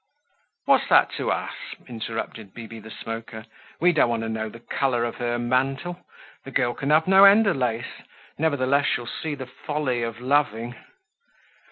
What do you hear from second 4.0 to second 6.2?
want to know the color of her mantle.